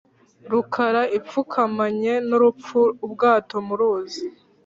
[0.51, 4.25] Rukara ipfukamanye n'urupfu-Ubwato mu ruzi.